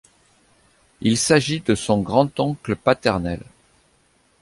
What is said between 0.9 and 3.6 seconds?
Il s'agit de son grand-oncle paternel.